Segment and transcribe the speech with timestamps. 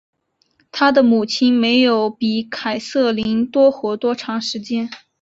[0.71, 4.89] 她的母亲没有比凯瑟琳多活多长时间。